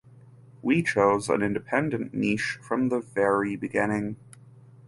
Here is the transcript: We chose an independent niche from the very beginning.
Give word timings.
We 0.63 0.81
chose 0.81 1.29
an 1.29 1.43
independent 1.43 2.11
niche 2.11 2.57
from 2.63 2.89
the 2.89 3.01
very 3.01 3.55
beginning. 3.55 4.15